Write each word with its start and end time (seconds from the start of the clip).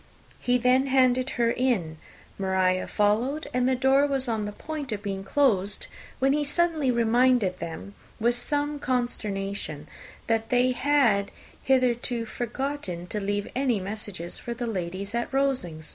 He 0.39 0.57
then 0.57 0.87
handed 0.87 1.29
her 1.37 1.51
in, 1.51 1.99
Maria 2.39 2.87
followed, 2.87 3.45
and 3.53 3.69
the 3.69 3.75
door 3.75 4.07
was 4.07 4.27
on 4.27 4.45
the 4.45 4.51
point 4.51 4.91
of 4.91 5.03
being 5.03 5.23
closed, 5.23 5.85
when 6.17 6.33
he 6.33 6.43
suddenly 6.43 6.89
reminded 6.89 7.59
them, 7.59 7.93
with 8.19 8.33
some 8.33 8.79
consternation, 8.79 9.87
that 10.25 10.49
they 10.49 10.71
had 10.71 11.29
hitherto 11.61 12.25
forgotten 12.25 13.05
to 13.09 13.19
leave 13.19 13.47
any 13.55 13.79
message 13.79 14.39
for 14.39 14.55
the 14.55 14.65
ladies 14.65 15.13
of 15.13 15.31
Rosings. 15.31 15.89